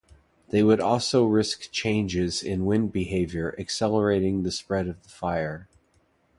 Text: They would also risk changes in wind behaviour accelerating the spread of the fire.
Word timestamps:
They 0.49 0.63
would 0.63 0.79
also 0.81 1.25
risk 1.27 1.69
changes 1.69 2.41
in 2.41 2.65
wind 2.65 2.91
behaviour 2.91 3.53
accelerating 3.59 4.41
the 4.41 4.49
spread 4.51 4.87
of 4.87 5.03
the 5.03 5.09
fire. 5.09 5.69